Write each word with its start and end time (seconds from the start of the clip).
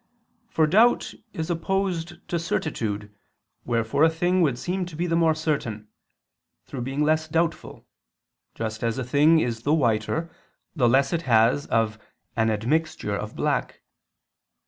For 0.49 0.65
doubt 0.65 1.13
is 1.31 1.51
opposed 1.51 2.27
to 2.27 2.39
certitude, 2.39 3.13
wherefore 3.65 4.03
a 4.03 4.09
thing 4.09 4.41
would 4.41 4.57
seem 4.57 4.83
to 4.87 4.95
be 4.95 5.05
the 5.05 5.15
more 5.15 5.35
certain, 5.35 5.89
through 6.65 6.81
being 6.81 7.03
less 7.03 7.27
doubtful, 7.27 7.85
just 8.55 8.83
as 8.83 8.97
a 8.97 9.03
thing 9.03 9.39
is 9.39 9.61
the 9.61 9.75
whiter, 9.75 10.31
the 10.75 10.89
less 10.89 11.13
it 11.13 11.21
has 11.29 11.67
of 11.67 11.99
an 12.35 12.49
admixture 12.49 13.15
of 13.15 13.35
black. 13.35 13.83